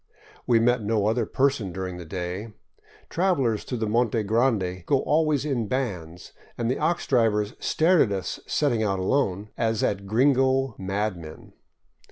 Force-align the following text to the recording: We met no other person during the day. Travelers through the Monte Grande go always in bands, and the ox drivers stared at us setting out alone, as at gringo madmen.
We 0.47 0.57
met 0.59 0.81
no 0.81 1.05
other 1.05 1.27
person 1.27 1.71
during 1.71 1.97
the 1.97 2.05
day. 2.07 2.53
Travelers 3.07 3.63
through 3.63 3.77
the 3.77 3.85
Monte 3.85 4.23
Grande 4.23 4.83
go 4.87 5.01
always 5.01 5.45
in 5.45 5.67
bands, 5.67 6.33
and 6.57 6.71
the 6.71 6.79
ox 6.79 7.05
drivers 7.05 7.53
stared 7.59 8.01
at 8.01 8.11
us 8.11 8.39
setting 8.47 8.81
out 8.81 8.97
alone, 8.97 9.49
as 9.59 9.83
at 9.83 10.07
gringo 10.07 10.73
madmen. 10.79 11.53